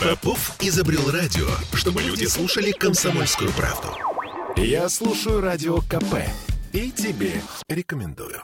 [0.00, 3.88] Попов изобрел радио, чтобы люди слушали комсомольскую правду.
[4.56, 6.16] Я слушаю радио КП
[6.72, 8.42] и тебе рекомендую.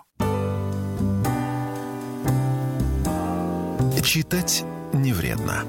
[4.03, 5.65] Читать не вредно.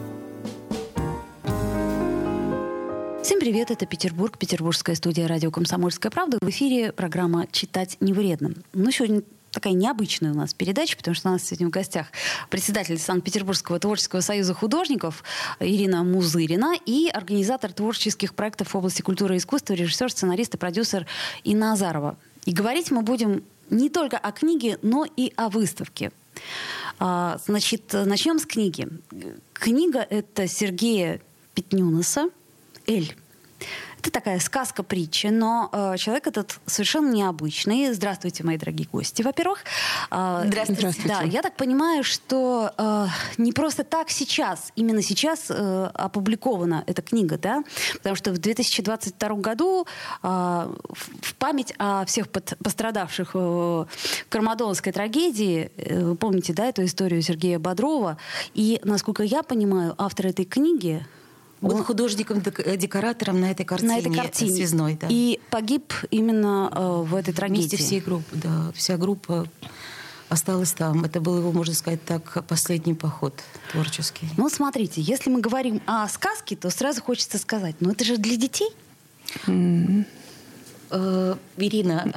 [3.23, 6.37] Всем привет, это Петербург, петербургская студия радио «Комсомольская правда».
[6.39, 8.51] В эфире программа «Читать не вредно».
[8.73, 9.23] Ну, сегодня
[9.57, 12.05] такая необычная у нас передача, потому что у нас сегодня в гостях
[12.51, 15.23] председатель Санкт-Петербургского творческого союза художников
[15.59, 21.07] Ирина Музырина и организатор творческих проектов в области культуры и искусства, режиссер, сценарист и продюсер
[21.43, 22.17] Инна Азарова.
[22.45, 26.11] И говорить мы будем не только о книге, но и о выставке.
[26.99, 28.87] А, значит, начнем с книги.
[29.53, 31.19] Книга— это Сергея
[31.55, 32.29] Петнюнаса
[32.85, 33.15] «Эль».
[33.99, 37.91] Это такая сказка-притча, но э, человек этот совершенно необычный.
[37.93, 39.63] Здравствуйте, мои дорогие гости, во-первых.
[40.11, 40.81] Э, Здравствуйте.
[40.81, 41.09] Здравствуйте.
[41.09, 47.01] Да, я так понимаю, что э, не просто так сейчас, именно сейчас э, опубликована эта
[47.01, 47.63] книга, да?
[47.93, 49.87] Потому что в 2022 году
[50.21, 53.85] э, в память о всех под, пострадавших э,
[54.29, 58.17] Кармадонской трагедии, э, вы помните, да, эту историю Сергея Бодрова,
[58.53, 61.05] и, насколько я понимаю, автор этой книги
[61.61, 64.55] был художником-декоратором на этой картине, на этой картине.
[64.55, 64.97] связной.
[64.99, 65.07] Да.
[65.09, 67.61] И погиб именно э, в этой трагедии.
[67.61, 68.71] Вместе всей группы, да.
[68.75, 69.47] Вся группа
[70.29, 71.03] осталась там.
[71.05, 73.33] Это был его, можно сказать так, последний поход
[73.71, 74.29] творческий.
[74.37, 78.35] Ну, смотрите, если мы говорим о сказке, то сразу хочется сказать, ну это же для
[78.37, 78.69] детей.
[79.45, 80.05] Mm.
[80.91, 82.13] Э, Ирина,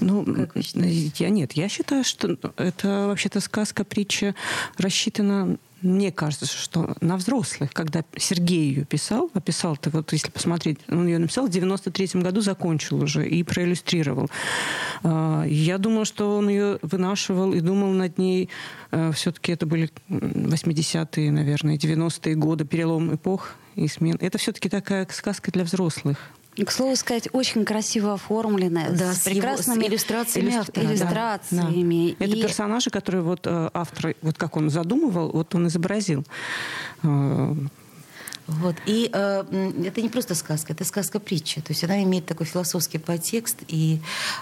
[0.00, 0.24] ну,
[0.64, 4.34] я нет, я считаю, что это вообще-то сказка, притча
[4.76, 10.78] рассчитана мне кажется, что на взрослых, когда Сергей ее писал, описал ты вот если посмотреть,
[10.88, 14.30] он ее написал в 93 году, закончил уже и проиллюстрировал.
[15.02, 18.48] А, я думала, что он ее вынашивал и думал над ней.
[18.90, 24.16] А, Все-таки это были 80-е, наверное, 90-е годы, перелом эпох и смен.
[24.20, 26.18] Это все-таки такая сказка для взрослых.
[26.56, 30.50] К слову сказать, очень красиво оформленная, да, с, с прекрасными его, с иллюстрациями.
[30.50, 30.82] Иллюстра...
[30.82, 32.16] иллюстрациями.
[32.18, 32.24] Да, да.
[32.26, 36.24] Это персонажи, которые вот э, автор, вот как он задумывал, вот он изобразил.
[37.02, 37.54] Э,
[38.46, 38.76] вот.
[38.86, 41.60] И э, это не просто сказка, это сказка-притча.
[41.62, 44.00] То есть она имеет такой философский подтекст и,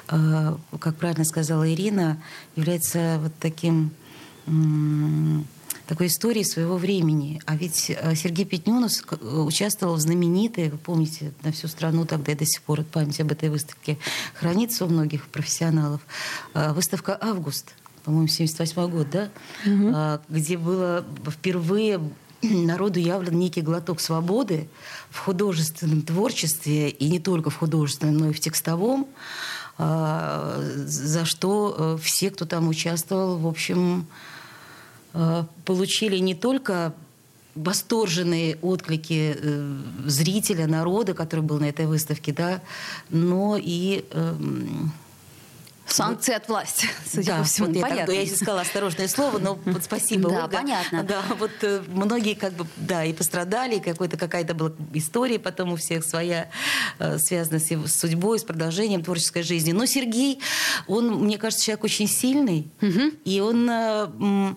[0.09, 2.23] э, как правильно сказала Ирина,
[2.57, 3.91] является вот таким...
[4.47, 4.51] Э,
[5.87, 7.41] такой истории своего времени.
[7.47, 12.35] А ведь э, Сергей Петнюнус участвовал в знаменитой, вы помните, на всю страну тогда и
[12.35, 13.99] до сих пор память об этой выставке
[14.35, 16.01] хранится у многих профессионалов.
[16.55, 19.29] Э, выставка «Август», по-моему, 78 год, да?
[19.65, 20.35] Угу.
[20.35, 22.01] Где было впервые
[22.43, 24.69] народу явлен некий глоток свободы
[25.11, 29.07] в художественном творчестве, и не только в художественном, но и в текстовом,
[29.79, 34.31] за что все, кто там участвовал, в общем, Э,
[35.65, 36.95] получили не только
[37.55, 42.63] восторженные отклики э, зрителя, народа, который был на этой выставке, да,
[43.11, 44.93] но и эм,
[45.85, 47.67] Санкции от власти, судя да, по всему.
[47.67, 48.07] Вот я, понятно.
[48.07, 50.57] Так, я искала осторожное слово, но вот спасибо, Да, Ольга.
[50.57, 51.03] понятно.
[51.03, 55.73] Да, вот э, многие как бы, да, и пострадали, и какой-то, какая-то была история потом
[55.73, 56.49] у всех своя,
[56.99, 59.73] э, связанная с, его, судьбой, с продолжением творческой жизни.
[59.73, 60.41] Но Сергей,
[60.87, 63.13] он, мне кажется, человек очень сильный, угу.
[63.25, 63.69] и он...
[63.69, 64.55] Э,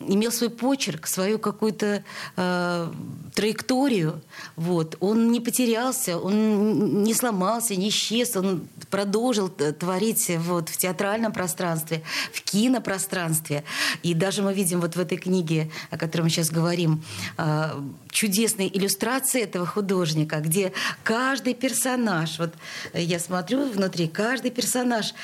[0.00, 2.04] имел свой почерк, свою какую-то
[2.36, 2.92] э,
[3.34, 4.20] траекторию.
[4.56, 4.96] Вот.
[5.00, 12.02] Он не потерялся, он не сломался, не исчез, он продолжил творить вот, в театральном пространстве,
[12.32, 13.64] в кинопространстве.
[14.02, 17.02] И даже мы видим вот в этой книге, о которой мы сейчас говорим,
[17.36, 17.70] э,
[18.10, 20.72] чудесные иллюстрации этого художника, где
[21.02, 22.54] каждый персонаж, вот
[22.94, 25.14] я смотрю внутри, каждый персонаж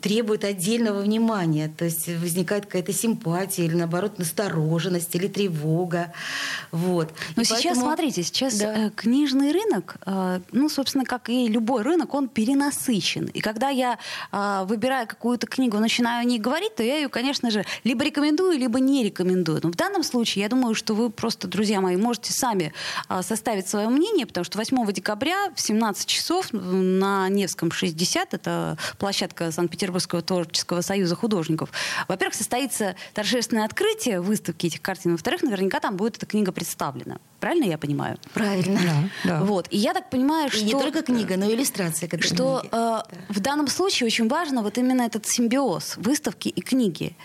[0.00, 1.72] требует отдельного внимания.
[1.76, 6.12] То есть возникает какая-то симпатия или наоборот наоборот, настороженность или тревога.
[6.70, 7.12] Вот.
[7.36, 7.86] Но и сейчас, поэтому...
[7.86, 8.86] смотрите, сейчас да.
[8.86, 13.26] Э, книжный рынок, э, ну, собственно, как и любой рынок, он перенасыщен.
[13.26, 13.98] И когда я,
[14.32, 18.58] э, выбирая какую-то книгу, начинаю о ней говорить, то я ее, конечно же, либо рекомендую,
[18.58, 19.60] либо не рекомендую.
[19.62, 22.72] Но в данном случае я думаю, что вы просто, друзья мои, можете сами
[23.22, 29.50] составить свое мнение, потому что 8 декабря в 17 часов на Невском 60, это площадка
[29.50, 31.70] Санкт-Петербургского творческого союза художников,
[32.08, 35.12] во-первых, состоится торжественное открытие, открытие выставки этих картин.
[35.12, 37.18] Во-вторых, наверняка там будет эта книга представлена.
[37.40, 38.18] Правильно я понимаю?
[38.32, 38.80] Правильно.
[39.24, 39.44] Да, да.
[39.44, 39.66] Вот.
[39.70, 40.64] И я так понимаю, и что...
[40.64, 42.68] не только книга, но и иллюстрация к этой Что книге.
[42.68, 43.06] э, да.
[43.28, 47.16] в данном случае очень важно вот именно этот симбиоз выставки и книги.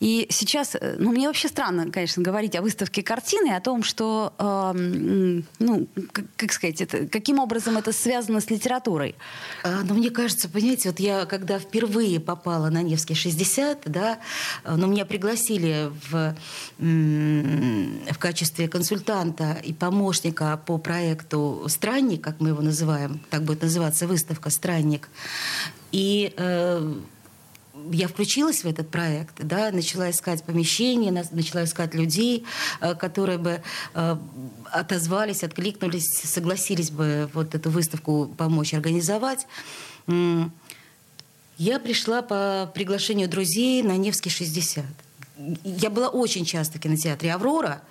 [0.00, 4.32] И сейчас, э, ну, мне вообще странно, конечно, говорить о выставке картины, о том, что,
[4.38, 9.14] э, ну, как, как сказать, это, каким образом это связано с литературой.
[9.62, 14.18] А, ну, мне кажется, понимаете, вот я, когда впервые попала на Невский 60, да,
[14.64, 16.34] э, но ну, меня пригласили в
[18.18, 24.48] качестве консультанта и помощника по проекту «Странник», как мы его называем, так будет называться выставка
[24.48, 25.10] «Странник».
[25.92, 26.94] И э,
[27.92, 32.44] я включилась в этот проект, да, начала искать помещение, начала искать людей,
[32.80, 33.62] э, которые бы
[33.94, 34.16] э,
[34.66, 39.46] отозвались, откликнулись, согласились бы вот эту выставку помочь организовать.
[41.58, 44.84] Я пришла по приглашению друзей на Невский 60.
[45.64, 47.82] Я была очень часто в кинотеатре «Аврора»,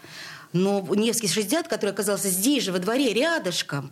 [0.53, 3.91] но Невский 60, который оказался здесь же, во дворе, рядышком,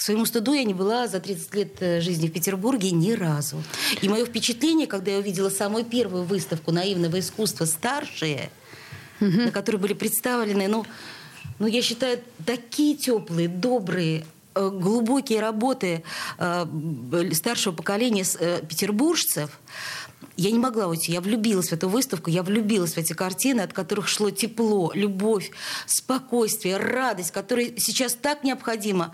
[0.00, 3.62] к своему стыду я не была за 30 лет э, жизни в Петербурге ни разу.
[4.00, 8.48] И мое впечатление, когда я увидела самую первую выставку наивного искусства «Старшие»,
[9.20, 9.30] угу.
[9.30, 10.86] на которой были представлены, ну,
[11.58, 14.24] ну, я считаю, такие теплые, добрые,
[14.54, 16.02] э, глубокие работы
[16.38, 16.66] э,
[17.34, 18.24] старшего поколения
[18.66, 19.50] петербуржцев,
[20.36, 21.12] я не могла уйти.
[21.12, 25.50] Я влюбилась в эту выставку, я влюбилась в эти картины, от которых шло тепло, любовь,
[25.84, 29.12] спокойствие, радость, которая сейчас так необходима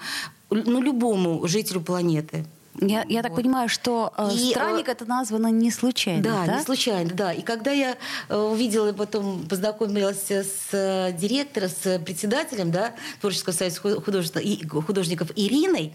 [0.50, 2.44] ну, любому жителю планеты.
[2.80, 6.22] Я, я так понимаю, что э, и, странник э, это названо не случайно.
[6.22, 7.32] Да, да, не случайно, да.
[7.32, 7.96] И когда я
[8.28, 15.30] э, увидела, потом познакомилась с э, директором, с председателем да, Творческого союза художников, и, художников
[15.36, 15.94] Ириной,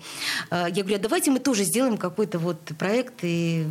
[0.49, 3.65] э, я говорю, а давайте мы тоже сделаем какой-то вот проект и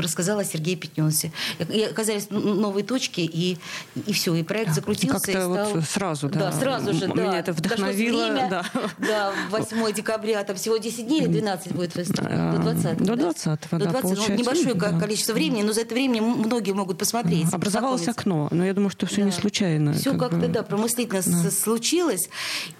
[0.00, 1.32] рассказала Сергей Пятненсе.
[1.68, 3.58] И оказались новые точки, и,
[4.06, 5.18] и все, и проект закрутился.
[5.18, 5.74] Как-то стал...
[5.74, 6.38] вот сразу, да.
[6.38, 7.38] Да, сразу же, Меня да.
[7.38, 8.26] это вдохновило.
[8.26, 8.64] время, да.
[8.98, 12.52] да, 8 декабря, там всего 10 дней или 12 будет выставка?
[12.56, 14.98] До 20 До 20 да, да, До 20 ну, небольшое да.
[14.98, 17.52] количество времени, но за это время многие могут посмотреть.
[17.52, 19.22] Образовалось окно, но я думаю, что все да.
[19.24, 19.92] не случайно.
[19.92, 20.48] Все как-то, бы...
[20.48, 21.50] да, промыслительно да.
[21.50, 22.28] случилось.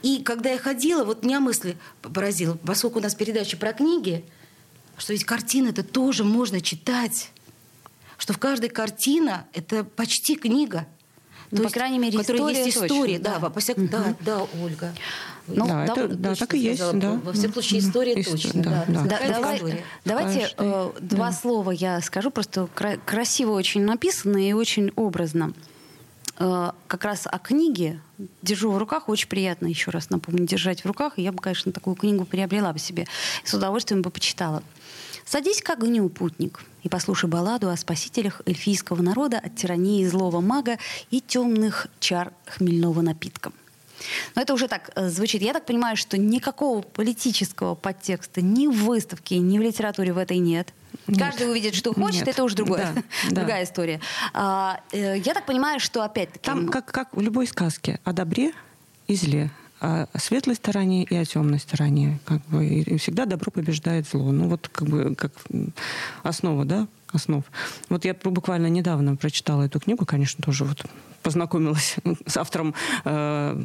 [0.03, 4.25] И когда я ходила, вот меня мысли поразила, поскольку у нас передача про книги,
[4.99, 7.31] что ведь картины это тоже можно читать
[8.19, 10.87] что в каждой картина это почти книга.
[11.51, 13.79] Ну, по есть, крайней мере, история есть история, точно, да, да, по всяк...
[13.79, 13.87] угу.
[13.87, 14.93] да, да, Ольга.
[15.47, 17.13] Ну, да, да, это, да так и есть, да.
[17.13, 18.35] Во всяком случае, история Истор...
[18.35, 18.85] точно, да.
[18.87, 19.05] да.
[19.05, 19.19] да.
[19.29, 25.55] Давай, давайте э, два слова я скажу, просто кра- красиво очень написано и очень образно.
[26.39, 28.03] Э, как раз о книге
[28.43, 31.15] держу в руках, очень приятно, еще раз напомню, держать в руках.
[31.19, 33.07] И я бы, конечно, такую книгу приобрела бы себе,
[33.43, 34.63] с удовольствием бы почитала.
[35.31, 40.79] Садись к огню, путник, и послушай балладу о спасителях эльфийского народа от тирании злого мага
[41.11, 43.53] и темных чар хмельного напитка.
[44.35, 45.43] Но это уже так э, звучит.
[45.43, 50.39] Я так понимаю, что никакого политического подтекста ни в выставке, ни в литературе в этой
[50.39, 50.73] нет.
[51.07, 51.19] Нет.
[51.19, 52.29] Каждый увидит, что хочет, нет.
[52.29, 53.65] это уже другое, да, другая да.
[53.65, 54.01] история.
[54.33, 56.47] А, э, я так понимаю, что опять-таки...
[56.47, 58.55] Там, как, как в любой сказке, о добре
[59.09, 62.19] и зле о светлой стороне и о темной стороне.
[62.25, 64.33] Как бы, и всегда добро побеждает зло.
[64.33, 65.33] Ну вот как бы как
[66.23, 67.45] основа, да, основ.
[67.89, 70.85] Вот я буквально недавно прочитала эту книгу, конечно, тоже вот
[71.23, 71.97] познакомилась
[72.27, 73.63] с автором э,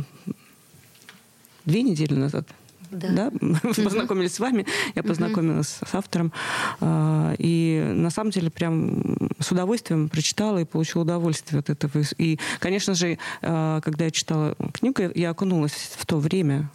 [1.66, 2.48] две недели назад
[2.94, 3.32] да.
[3.32, 3.32] да?
[3.84, 6.32] Познакомились с вами, я познакомилась с автором.
[6.80, 12.04] А, и на самом деле прям с удовольствием прочитала и получила удовольствие от этого.
[12.18, 16.70] И, конечно же, а, когда я читала книгу, я окунулась в то время,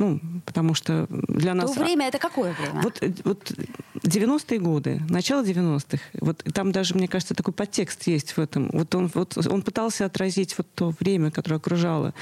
[0.00, 1.72] ну, потому что для нас...
[1.72, 2.80] То время это какое время?
[2.80, 3.52] Вот, вот
[3.96, 6.02] 90-е годы, начало 90-х.
[6.14, 8.70] Вот там даже, мне кажется, такой подтекст есть в этом.
[8.72, 12.14] Вот он, вот он пытался отразить вот то время, которое окружало.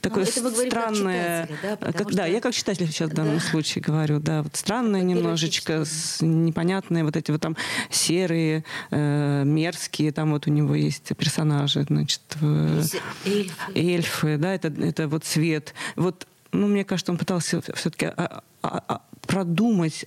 [0.00, 1.48] Такое ну, это странное...
[1.62, 1.76] да?
[1.76, 2.16] Как, что...
[2.16, 3.40] да, я как читатель сейчас в данном да.
[3.40, 4.18] случае говорю.
[4.18, 7.54] Да, вот странное это немножечко, с, непонятные вот эти вот там
[7.90, 12.22] серые, э, мерзкие, там вот у него есть персонажи, значит...
[12.40, 12.82] Э,
[13.26, 13.72] эльфы.
[13.74, 15.74] Эльфы, да, это, это вот цвет.
[15.96, 16.26] Вот
[16.60, 20.06] ну, мне кажется, он пытался все-таки а, а, а, продумать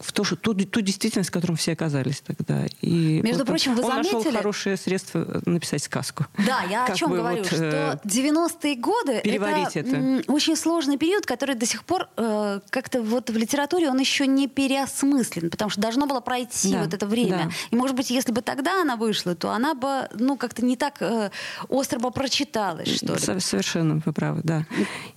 [0.00, 2.66] в то, что, ту, ту действительность, в которой все оказались тогда.
[2.80, 4.14] И Между вот прочим, вы он заметили...
[4.14, 6.26] нашел хорошее средство написать сказку.
[6.38, 11.26] Да, я о чем говорю, вот, что 90-е э, годы это, это очень сложный период,
[11.26, 15.80] который до сих пор э, как-то вот в литературе он еще не переосмыслен, потому что
[15.80, 17.44] должно было пройти да, вот это время.
[17.44, 17.50] Да.
[17.70, 20.96] И, может быть, если бы тогда она вышла, то она бы, ну, как-то не так
[21.00, 21.30] э,
[21.68, 23.40] остро бы прочиталась, что ли.
[23.40, 24.64] Совершенно, вы правы, да.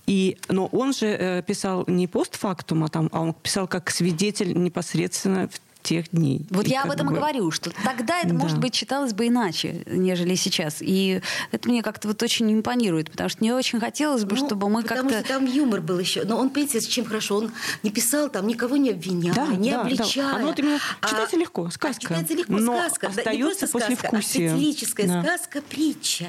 [0.06, 4.56] И, но он же э, писал не постфактум, а, там, а он писал как свидетель
[4.72, 6.46] непосредственно в тех дней.
[6.50, 7.12] Вот и я об этом бы...
[7.12, 8.34] и говорю, что тогда это, да.
[8.34, 10.76] может быть, читалось бы иначе, нежели сейчас.
[10.80, 14.68] И это мне как-то вот очень импонирует, потому что мне очень хотелось бы, ну, чтобы
[14.68, 15.02] мы как-то...
[15.02, 16.24] Потому что там юмор был еще.
[16.24, 17.38] Но он, понимаете, с чем хорошо?
[17.38, 17.52] Он
[17.82, 20.30] не писал там, никого не обвиняя, да, не да, обличая.
[20.30, 20.36] Да.
[20.36, 21.88] Оно вот именно а читается а, легко, сказка.
[21.88, 23.08] А читается легко, но сказка.
[23.08, 25.22] остается да, не сказка, а сатирическая да.
[25.22, 26.28] сказка, притча.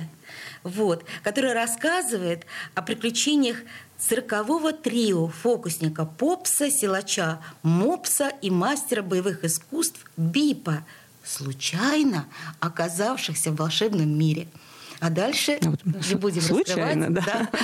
[0.63, 3.57] Вот, которая рассказывает о приключениях
[3.99, 10.85] циркового трио фокусника Попса, силача Мопса и мастера боевых искусств Бипа,
[11.23, 12.25] случайно
[12.59, 14.47] оказавшихся в волшебном мире.
[14.99, 17.49] А дальше А вот не будем случайно, раскрывать.
[17.51, 17.59] да.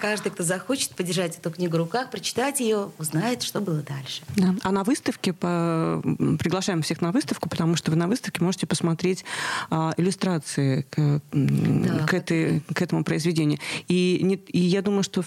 [0.00, 4.22] Каждый, кто захочет подержать эту книгу в руках, прочитать ее, узнает, что было дальше.
[4.36, 4.54] Да.
[4.62, 6.00] А на выставке по...
[6.38, 9.24] приглашаем всех на выставку, потому что вы на выставке можете посмотреть
[9.70, 13.58] а, иллюстрации к, Да, к, этой, к этому произведению.
[13.88, 15.24] И, не- и я думаю, что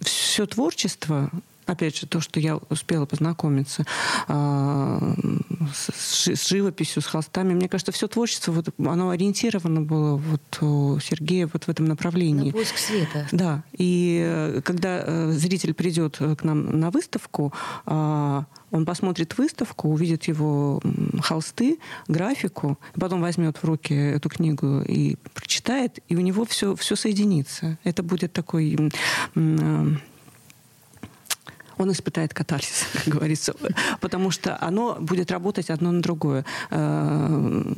[0.00, 1.30] все творчество
[1.66, 3.84] опять же, то, что я успела познакомиться
[4.28, 5.14] а,
[5.74, 10.98] с, с живописью, с холстами, мне кажется, все творчество, вот, оно ориентировано было вот у
[11.00, 12.50] Сергея вот в этом направлении.
[12.50, 13.28] На поиск света.
[13.32, 17.52] Да, и э, когда э, зритель придет э, к нам на выставку,
[17.84, 20.80] а, он посмотрит выставку, увидит его
[21.20, 26.96] холсты, графику, потом возьмет в руки эту книгу и прочитает, и у него все, все
[26.96, 27.78] соединится.
[27.84, 28.76] Это будет такой...
[29.34, 30.00] м,
[31.78, 33.54] он испытает катарсис, как говорится,
[34.00, 36.44] потому что оно будет работать одно на другое.
[36.70, 37.72] Э,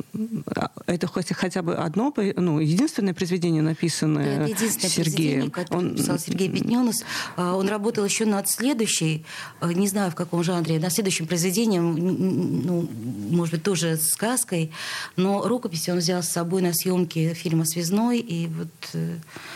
[0.87, 5.03] Это хоть- хотя бы одно, ну, единственное произведение, написанное Это единственное Сергеем.
[5.13, 7.03] произведение, которое Он- написал Сергей Петненус.
[7.37, 9.25] А, Он работал еще над следующей,
[9.59, 11.95] а, не знаю в каком жанре, над следующим произведением,
[12.65, 12.89] ну,
[13.29, 14.71] может быть, тоже сказкой,
[15.15, 18.67] но рукописи он взял с собой на съемки фильма «Связной», и вот...
[18.93, 19.15] э,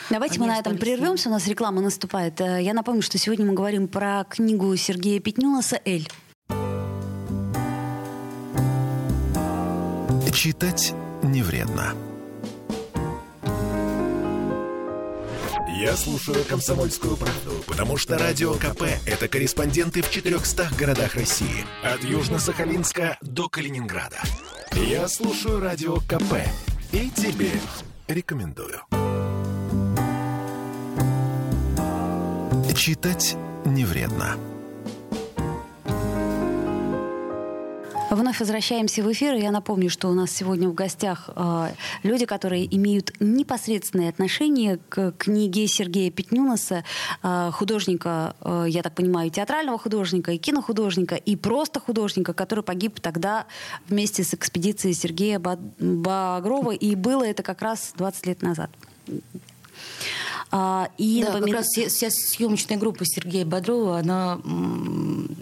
[0.10, 2.40] Давайте мы на этом прервемся, у нас реклама наступает.
[2.42, 6.10] Э, Я напомню, что сегодня мы говорим про книгу Сергея Петнюнаса «Эль».
[10.34, 11.94] Читать не вредно.
[15.80, 21.66] Я слушаю «Комсомольскую правду», потому что «Радио КП»— это корреспонденты в 400 городах России.
[21.84, 24.20] От Южно-Сахалинска до Калининграда.
[24.74, 26.42] Я слушаю «Радио КП»
[26.92, 27.52] и тебе
[28.08, 28.82] рекомендую.
[32.76, 34.38] Читать не вредно.
[38.10, 39.34] Вновь возвращаемся в эфир.
[39.34, 41.70] Я напомню, что у нас сегодня в гостях э,
[42.04, 46.84] люди, которые имеют непосредственное отношение к книге Сергея Петнюнаса,
[47.24, 53.00] э, художника, э, я так понимаю, театрального художника, и кинохудожника, и просто художника, который погиб
[53.00, 53.48] тогда
[53.90, 56.72] вместе с экспедицией Сергея Ба- Багрова.
[56.72, 58.70] И было это как раз 20 лет назад.
[60.56, 64.40] А, и да, как напомина- раз вся, съемочная группа Сергея Бодрова, она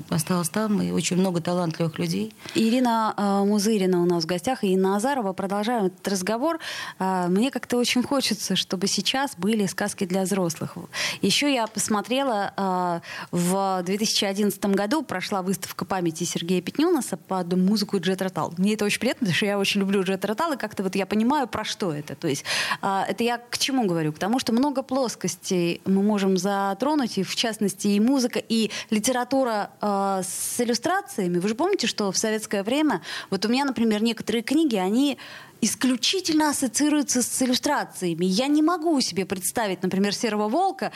[0.09, 2.33] осталась там, и очень много талантливых людей.
[2.55, 5.33] Ирина э, Музырина у нас в гостях, и Инна Азарова.
[5.33, 6.59] Продолжаем этот разговор.
[6.97, 10.75] А, Мне как-то очень хочется, чтобы сейчас были сказки для взрослых.
[11.21, 13.01] Еще я посмотрела, а,
[13.31, 18.53] в 2011 году прошла выставка памяти Сергея Петнюнаса под музыку Джет Ротал.
[18.57, 21.05] Мне это очень приятно, потому что я очень люблю Джет Ротал, и как-то вот я
[21.05, 22.15] понимаю, про что это.
[22.15, 22.45] То есть
[22.81, 24.13] а, это я к чему говорю?
[24.13, 29.71] К тому, что много плоскостей мы можем затронуть, и в частности и музыка, и литература
[29.81, 31.39] э, с иллюстрациями.
[31.39, 35.17] Вы же помните, что в советское время, вот у меня, например, некоторые книги, они
[35.61, 38.25] исключительно ассоциируются с иллюстрациями.
[38.25, 40.91] Я не могу себе представить, например, «Серого волка»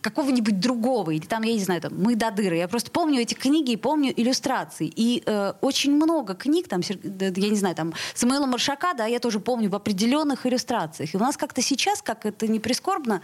[0.00, 2.56] какого-нибудь другого, или там, я не знаю, там «Мы до дыры».
[2.56, 4.92] Я просто помню эти книги и помню иллюстрации.
[4.94, 9.40] И э, очень много книг, там, я не знаю, там Самуила Маршака, да, я тоже
[9.40, 11.14] помню в определенных иллюстрациях.
[11.14, 13.22] И у нас как-то сейчас, как это не прискорбно,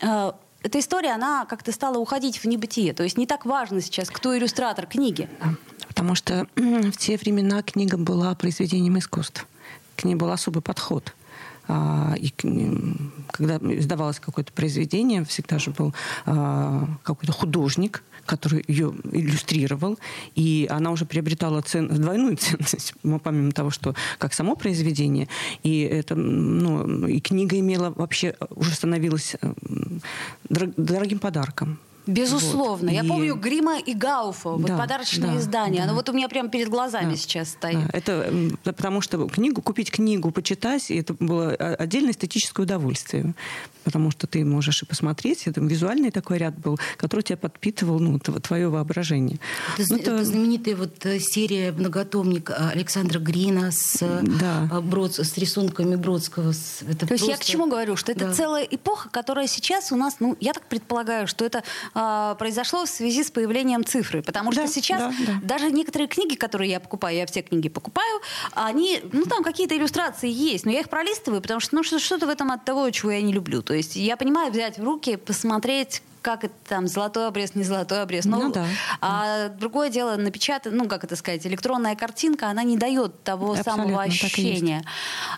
[0.00, 0.32] э,
[0.62, 2.92] эта история, она как-то стала уходить в небытие.
[2.94, 5.28] То есть не так важно сейчас, кто иллюстратор книги.
[5.88, 9.46] Потому что в те времена книга была произведением искусств.
[10.02, 11.14] К ней был особый подход.
[11.68, 12.34] А, И
[13.30, 15.94] когда издавалось какое-то произведение, всегда же был
[16.26, 20.00] а, какой-то художник, который ее иллюстрировал,
[20.34, 25.28] и она уже приобретала цен, двойную ценность, помимо того, что как само произведение,
[25.62, 29.36] и это, ну, и книга имела вообще уже становилась
[30.48, 31.78] дорогим подарком.
[32.06, 32.88] Безусловно.
[32.88, 32.94] Вот.
[32.94, 35.78] Я И- помню Грима и Гауфа, вот Да, подарочное да, издание.
[35.78, 35.84] да.
[35.84, 37.16] Оно вот у меня прямо перед глазами Да.
[37.16, 37.78] сейчас стоит.
[37.78, 38.32] Да, это
[38.64, 43.34] да, потому что книгу, купить книгу, почитать, это было отдельное эстетическое удовольствие.
[43.84, 48.16] Потому что ты можешь и посмотреть, это визуальный такой ряд был, который тебя подпитывал ну,
[48.18, 49.38] тв- твое воображение.
[49.76, 54.68] Это, Ну, это знаменитая вот э, серия многотомник Александра Грина с, э, Да.
[54.70, 56.52] э, Брод- с рисунками Бродского.
[56.88, 58.32] Это То есть я к просто- чему говорю, что это Да.
[58.32, 61.64] целая эпоха, которая сейчас у нас, ну, я так предполагаю, что это
[61.94, 65.32] а, произошло в связи с появлением цифры, потому что Да, сейчас да, да.
[65.42, 68.20] даже некоторые книги, которые я покупаю, я все книги покупаю,
[68.52, 72.26] они, ну, там какие-то иллюстрации есть, но я их пролистываю, потому что, ну, что- что-то
[72.26, 73.62] в этом от того, чего я не люблю.
[73.62, 78.02] То есть я понимаю взять в руки, посмотреть, как это там, золотой обрез, не золотой
[78.02, 78.24] обрез.
[78.24, 78.66] Но, Ну да.
[79.00, 83.72] А другое дело, напечатать, ну, как это сказать, электронная картинка, она не дает того Абсолютно,
[83.72, 84.84] самого так и ощущения.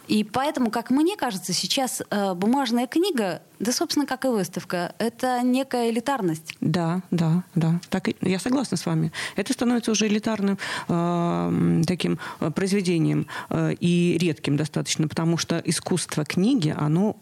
[0.07, 5.41] И поэтому, как мне кажется, сейчас э, бумажная книга, да, собственно, как и выставка, это
[5.43, 6.55] некая элитарность.
[6.61, 7.81] Да, да, да.
[7.89, 9.11] Так, я согласна с вами.
[9.37, 16.25] Это становится уже элитарным э, таким э, произведением э, и редким достаточно, потому что искусство
[16.25, 17.17] книги, оно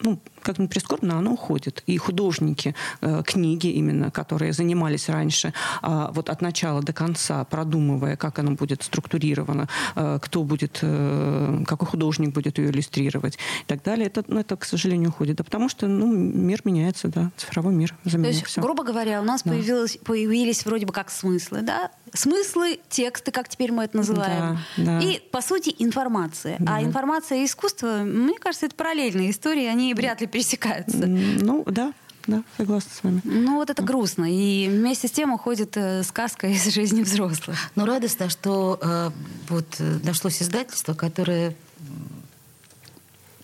[0.00, 1.82] ну, как ни прискорбно, оно уходит.
[1.86, 8.16] И художники э, книги именно, которые занимались раньше, а, вот от начала до конца, продумывая,
[8.16, 13.82] как оно будет структурировано, э, кто будет, э, какой художник будет ее иллюстрировать и так
[13.82, 15.36] далее, это, ну, это, к сожалению, уходит.
[15.36, 18.60] Да потому что ну, мир меняется, да, цифровой мир То заменил есть, всё.
[18.62, 19.50] грубо говоря, у нас Да.
[19.50, 21.90] появилось, появились вроде бы как смыслы, да?
[22.12, 24.58] Смыслы, тексты, как теперь мы это называем.
[24.76, 25.00] Да, да.
[25.00, 26.56] И, по сути, информация.
[26.60, 26.76] Да.
[26.76, 31.06] А информация и искусство, мне кажется, это параллельные истории, они вряд ли пересекаются.
[31.06, 31.94] Ну, да,
[32.26, 33.20] да, согласна с вами.
[33.24, 34.26] Ну вот это грустно.
[34.30, 37.56] И вместе с тем уходит э, сказка из жизни взрослых.
[37.74, 39.10] Но радостно, что э,
[39.48, 41.56] вот э, нашлось издательство, которое,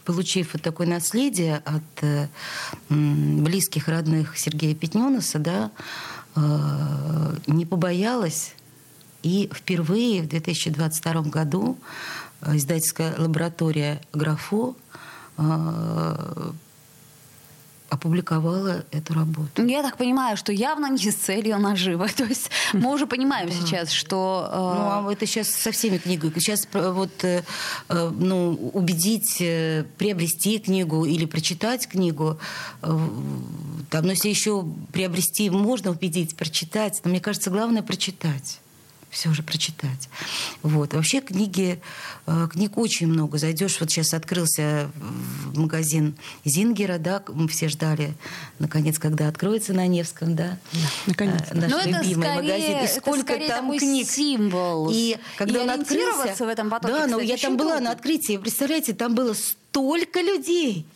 [0.05, 2.29] получив вот такое наследие от э,
[2.91, 5.71] близких, родных Сергея Петненуса, да,
[6.37, 8.53] э, не побоялась
[9.23, 11.79] и впервые в 2022 году
[12.43, 14.75] э, издательская лаборатория «Графо»
[15.39, 16.53] э,
[17.93, 19.67] опубликовала эту работу.
[19.67, 22.09] Я так понимаю, что явно не с целью нажива.
[22.17, 24.49] То есть мы уже понимаем сейчас, что...
[24.51, 26.33] э, Ну, а это сейчас со всеми книгами.
[26.39, 27.43] Сейчас вот э,
[27.91, 32.39] э, ну, убедить э, приобрести книгу или прочитать книгу,
[32.81, 32.87] э,
[33.91, 38.61] там, ну, если еще приобрести можно убедить, прочитать, но мне кажется, главное прочитать.
[39.13, 40.09] Все же прочитать.
[40.63, 40.95] Вот.
[40.95, 41.83] Вообще книги,
[42.27, 43.37] э, книг очень много.
[43.37, 44.91] Зайдешь, вот сейчас открылся
[45.53, 46.17] в магазин
[46.47, 48.15] Зингера, да, мы все ждали,
[48.59, 50.57] наконец, когда откроется на Невском, да.
[51.07, 51.55] наконец-то.
[51.55, 52.71] Э, Наш Ну, это любимый скорее- магазин.
[52.71, 54.09] И это сколько скорее там книг.
[54.09, 54.89] символ.
[54.91, 56.45] И когда И он открылся...
[56.47, 57.89] в этом потоке, Да, ну кстати, я там была трудно.
[57.91, 58.39] на открытии.
[58.39, 60.87] Представляете, там было столько людей,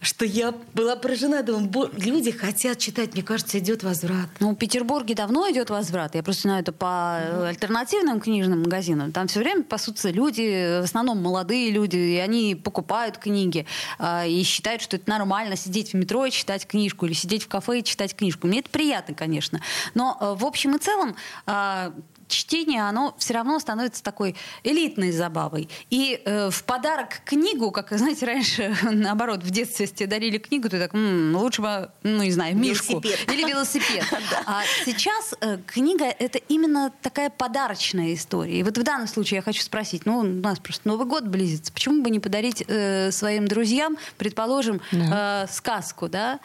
[0.00, 1.42] что я была поражена.
[1.42, 3.14] Думаю, «Бо- люди хотят читать.
[3.14, 4.28] Мне кажется, идет возврат.
[4.40, 6.14] Ну, в Петербурге давно идет возврат.
[6.14, 9.12] Я просто знаю это по э, альтернативным книжным магазинам.
[9.12, 13.66] Там все время пасутся люди, в основном молодые люди, и они покупают книги
[13.98, 17.48] а, и считают, что это нормально сидеть в метро и читать книжку, или сидеть в
[17.48, 18.46] кафе и читать книжку.
[18.46, 19.60] Мне это приятно, конечно.
[19.94, 21.92] Но э, в общем и целом а,
[22.28, 24.34] чтение, оно все равно становится такой
[24.64, 25.68] элитной забавой.
[25.90, 30.68] И э, в подарок книгу, как, знаете, раньше, наоборот, в детстве, если тебе дарили книгу,
[30.68, 33.00] ты так, «М, лучше бы, ну, не знаю, мишку.
[33.00, 33.32] Велосипед.
[33.32, 34.04] Или велосипед.
[34.46, 38.60] А сейчас э, книга— это именно такая подарочная история.
[38.60, 41.72] И вот в данном случае я хочу спросить, ну, у нас просто Новый год близится,
[41.72, 46.40] почему бы не подарить э, своим друзьям, предположим, э, сказку, да?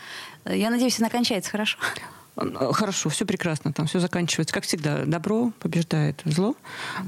[0.45, 1.77] Я надеюсь, она кончается хорошо.
[2.37, 4.53] Э, Хорошо, все прекрасно, там все заканчивается.
[4.53, 6.55] Как всегда, добро побеждает зло.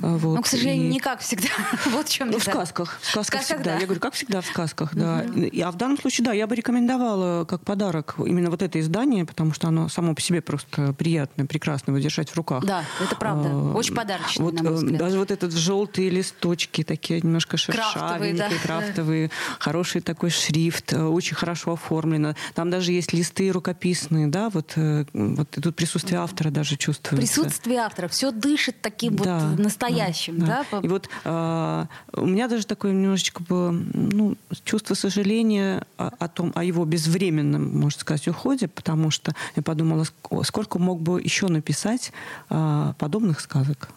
[0.01, 1.47] Э, Вот, Но, к сожалению, и- не как всегда.
[1.91, 2.99] вот в чем Ну, в сказках.
[3.01, 3.73] В сказках сказках, всегда.
[3.75, 3.79] да.
[3.79, 5.23] Я говорю, как всегда в сказках, да.
[5.23, 9.25] И- А в данном случае, да, я бы рекомендовала как подарок именно вот это издание,
[9.25, 12.65] потому что оно само по себе просто приятное, прекрасно его держать в руках.
[12.65, 13.49] Да, это правда.
[13.51, 14.99] А, Очень подарочное, вот, на мой взгляд.
[14.99, 18.49] Даже вот этот желтые листочки, такие немножко Крафтовые, да.
[18.49, 22.35] шершавенькие, крафтовые, хороший такой шрифт, очень хорошо оформлено.
[22.55, 24.73] Там даже есть листы рукописные, да, вот,
[25.13, 27.15] вот и тут присутствие автора даже чувствуется.
[27.15, 28.07] Присутствие автора.
[28.07, 30.39] Все дышит таким Да, вот настоящим.
[30.39, 30.79] да, Да, да.
[30.79, 36.51] И вот а, у меня даже такое немножечко было ну, чувство сожаления о, о том,
[36.55, 41.47] о его безвременном, можно сказать, уходе, потому что я подумала, ск- сколько мог бы еще
[41.47, 42.11] написать
[42.49, 43.89] а, подобных сказок.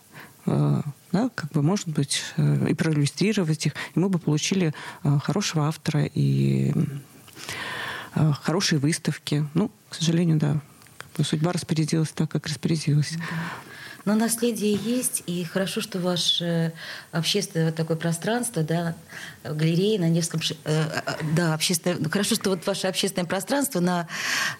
[0.44, 4.74] А, да, как бы, может быть, э, и проиллюстрировать их, и мы бы получили
[5.22, 6.74] хорошего автора и
[8.42, 9.46] хорошие выставки.
[9.54, 10.60] Ну, к сожалению, да,
[11.16, 13.14] бы судьба распорядилась так, как распорядилась.
[14.06, 16.72] Но наследие есть, и хорошо, что ваше
[17.10, 18.94] общественное вот такое пространство, да,
[19.42, 24.06] галерея на Невском, э, э, да, общественное, ну, хорошо, что вот ваше общественное пространство на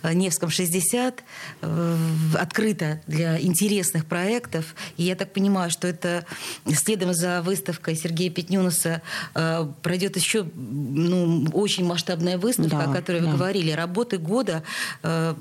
[0.02, 1.22] э, Невском 60
[1.62, 1.96] э,
[2.34, 6.26] открыто для интересных проектов, и я так понимаю, что это
[6.74, 9.00] следом за выставкой Сергея Петнюнуса
[9.36, 13.32] э, пройдет еще ну, очень масштабная выставка, Да, о которой вы да.
[13.34, 14.64] говорили, работы года,
[15.04, 15.36] э,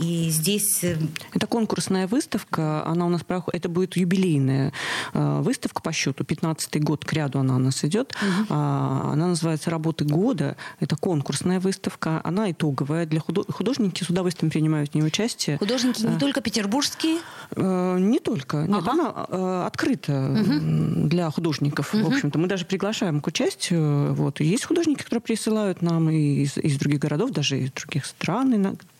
[0.00, 0.96] и здесь э,
[1.32, 4.72] Это конкурсная выставка, она у нас проходит, это будет юбилейная
[5.14, 8.14] э, выставка по счету, 15-й год к ряду она у нас идет.
[8.48, 14.50] А, она называется «Работы года», это конкурсная выставка, она итоговая, для худо- художники с удовольствием
[14.50, 15.58] принимают в ней участие.
[15.58, 17.18] Художники не только петербургские,
[17.54, 18.58] Э, Не только.
[18.66, 18.90] Нет, Ага.
[18.92, 21.92] она э, открыта м, для художников.
[21.94, 24.14] В общем-то, мы даже приглашаем к участию.
[24.14, 24.40] Вот.
[24.40, 28.52] Есть художники, которые присылают нам и из, из других городов, даже из других стран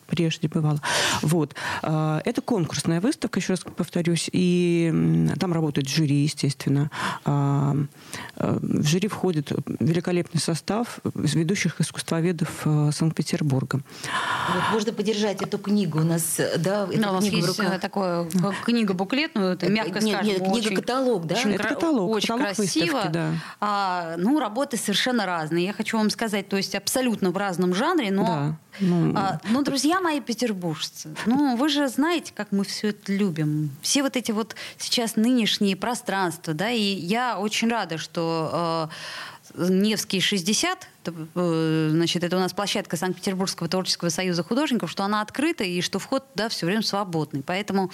[0.07, 0.81] прежде бывало.
[1.23, 1.55] Вот.
[1.83, 4.93] А, это конкурсная выставка, еще раз повторюсь, и
[5.39, 6.91] там работает жюри, естественно.
[7.25, 7.77] А,
[8.37, 13.81] а, в жюри входит великолепный состав ведущих искусствоведов Санкт-Петербурга.
[14.55, 16.87] Вот, можно поддержать эту книгу у нас, да?
[16.87, 17.81] Да, у нас есть руках.
[17.81, 18.29] такое
[18.65, 20.33] книга-буклет, ну, это мягко нет, скажем.
[20.33, 21.35] Нет, книга-каталог, да?
[21.35, 22.85] Очень, это каталог, очень каталог красиво.
[22.85, 23.31] Выставки, да.
[23.61, 25.67] а, ну, работы совершенно разные.
[25.67, 28.25] Я хочу вам сказать, то есть абсолютно в разном жанре, но...
[28.25, 28.57] Да.
[28.81, 33.71] Ну, а, ну, друзья мои петербуржцы, ну, вы же знаете, как мы все это любим.
[33.83, 38.91] Все вот эти вот сейчас нынешние пространства, да, и я очень рада, что
[39.55, 40.89] э, Невский 60,
[41.35, 45.99] э, значит, это у нас площадка Санкт-Петербургского творческого союза художников, что она открыта и что
[45.99, 47.43] вход, да, все время свободный.
[47.43, 47.91] Поэтому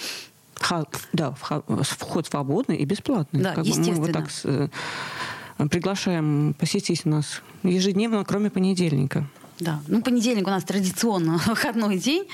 [1.13, 3.41] да, вход свободный и бесплатный.
[3.41, 3.97] Да, как естественно.
[3.99, 9.27] мы вот так э, приглашаем посетить нас ежедневно, кроме понедельника.
[9.59, 12.27] Да, ну понедельник у нас традиционно выходной день.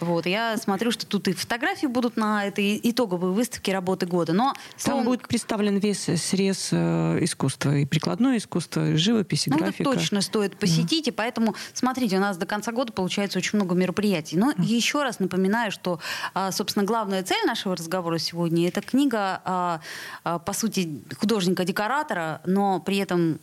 [0.00, 4.32] Вот, я смотрю, что тут и фотографии будут на этой итоговой выставке работы года.
[4.32, 9.58] Но там будет представлен весь срез э, искусства, и прикладное искусство, и живопись, и ну,
[9.58, 9.90] графика.
[9.90, 11.10] Это точно стоит посетить, mm.
[11.10, 14.36] и поэтому, смотрите, у нас до конца года получается очень много мероприятий.
[14.36, 14.64] Но mm.
[14.64, 16.00] еще раз напоминаю, что,
[16.34, 19.80] а, собственно, главная цель нашего разговора сегодня– это книга, а,
[20.24, 23.38] а, по сути, художника-декоратора, но при этом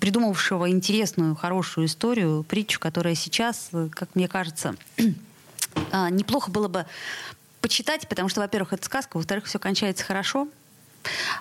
[0.00, 4.74] придумавшего интересную, хорошую историю, притчу, которая сейчас, как мне кажется,
[5.92, 6.86] а, неплохо было бы
[7.60, 10.48] почитать, потому что, во-первых, это сказка, во-вторых, все кончается хорошо,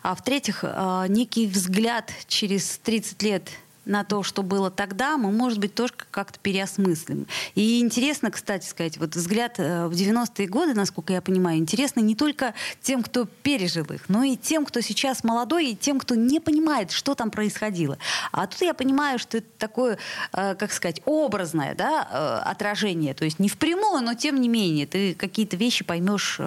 [0.03, 3.49] а в-третьих, а, некий взгляд через 30 лет
[3.86, 7.28] на то, что было тогда, мы, может быть, тоже как-то переосмыслим.
[7.54, 12.15] И интересно, кстати сказать, вот взгляд э, в 90-е годы, насколько я понимаю, интересно не
[12.15, 16.39] только тем, кто пережил их, но и тем, кто сейчас молодой, и тем, кто не
[16.39, 17.98] понимает, что там происходило.
[18.32, 19.98] А тут я понимаю, что это такое,
[20.34, 23.13] э, как сказать, образное да, э, отражение.
[23.13, 26.39] То есть не впрямую, но тем не менее, ты какие-то вещи поймешь,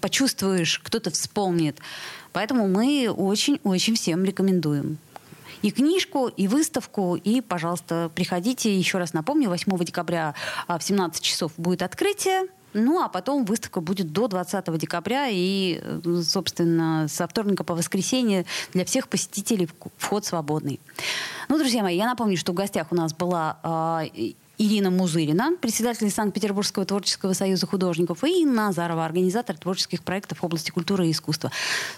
[0.00, 1.78] почувствуешь, кто-то вспомнит.
[2.32, 4.98] Поэтому мы очень-очень всем рекомендуем
[5.62, 7.16] и книжку, и выставку.
[7.16, 8.76] И, пожалуйста, приходите.
[8.76, 10.34] Еще раз напомню, 8 декабря
[10.66, 12.48] а, в 17 часов будет открытие.
[12.74, 18.46] Ну, а потом выставка будет до 20 декабря, и, э, собственно, со вторника по воскресенье
[18.72, 20.80] для всех посетителей вход свободный.
[21.48, 23.58] Ну, друзья мои, я напомню, что в гостях у нас была
[24.14, 30.44] э, Ирина Музырина, председатель Санкт-Петербургского творческого союза художников, и Инна Назарова, организатор творческих проектов в
[30.44, 31.50] области культуры и искусства.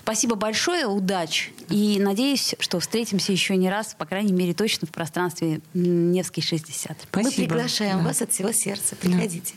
[0.02, 1.52] Спасибо большое, удачи.
[1.68, 6.96] И надеюсь, что встретимся еще не раз, по крайней мере, точно в пространстве Невский 60.
[7.02, 7.30] Спасибо.
[7.30, 8.04] Мы приглашаем да.
[8.04, 8.96] вас от всего сердца.
[8.96, 9.54] Приходите.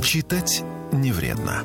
[0.00, 0.62] Читать
[0.92, 1.64] не вредно.